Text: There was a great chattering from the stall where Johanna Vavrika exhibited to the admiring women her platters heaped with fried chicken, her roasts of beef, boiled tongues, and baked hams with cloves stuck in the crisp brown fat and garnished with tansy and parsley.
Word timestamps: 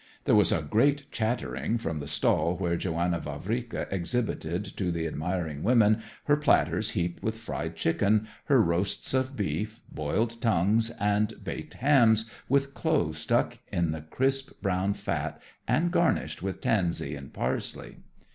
There 0.25 0.33
was 0.33 0.51
a 0.51 0.63
great 0.63 1.11
chattering 1.11 1.77
from 1.77 1.99
the 1.99 2.07
stall 2.07 2.57
where 2.57 2.75
Johanna 2.75 3.19
Vavrika 3.19 3.85
exhibited 3.91 4.65
to 4.75 4.91
the 4.91 5.05
admiring 5.05 5.61
women 5.61 6.01
her 6.23 6.35
platters 6.37 6.89
heaped 6.97 7.21
with 7.21 7.35
fried 7.37 7.75
chicken, 7.75 8.27
her 8.45 8.59
roasts 8.59 9.13
of 9.13 9.37
beef, 9.37 9.79
boiled 9.91 10.41
tongues, 10.41 10.89
and 10.99 11.35
baked 11.43 11.75
hams 11.75 12.27
with 12.49 12.73
cloves 12.73 13.19
stuck 13.19 13.59
in 13.71 13.91
the 13.91 14.01
crisp 14.01 14.59
brown 14.59 14.95
fat 14.95 15.39
and 15.67 15.91
garnished 15.91 16.41
with 16.41 16.61
tansy 16.61 17.15
and 17.15 17.31
parsley. 17.31 17.97